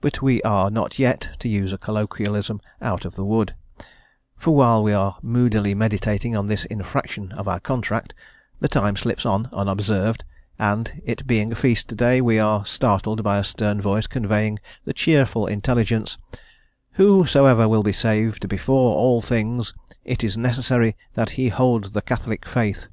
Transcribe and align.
But 0.00 0.22
we 0.22 0.40
are 0.40 0.70
not 0.70 0.98
yet, 0.98 1.36
to 1.40 1.46
use 1.46 1.70
a 1.74 1.76
colloquialism, 1.76 2.62
out 2.80 3.04
of 3.04 3.14
the 3.14 3.26
wood; 3.26 3.54
for 4.38 4.54
while 4.56 4.82
we 4.82 4.94
are 4.94 5.18
moodily 5.20 5.74
meditating 5.74 6.34
on 6.34 6.46
this 6.46 6.64
infraction 6.64 7.32
of 7.32 7.46
our 7.46 7.60
contract 7.60 8.14
the 8.60 8.68
time 8.68 8.96
slips 8.96 9.26
on 9.26 9.50
unobserved, 9.52 10.24
and, 10.58 11.02
it 11.04 11.26
being 11.26 11.52
a 11.52 11.54
feast 11.54 11.94
day, 11.94 12.22
we 12.22 12.38
are 12.38 12.64
startled 12.64 13.22
by 13.22 13.36
a 13.36 13.44
stern 13.44 13.82
voice 13.82 14.06
conveying 14.06 14.60
the 14.86 14.94
cheerful 14.94 15.46
intelligence, 15.46 16.16
"Whosoever 16.92 17.68
will 17.68 17.82
be 17.82 17.92
saved, 17.92 18.48
before 18.48 18.96
all 18.96 19.20
things, 19.20 19.74
it 20.06 20.24
is 20.24 20.38
necessary 20.38 20.96
that 21.12 21.32
he 21.32 21.50
hold 21.50 21.92
the 21.92 22.00
Catholic 22.00 22.48
Faith. 22.48 22.88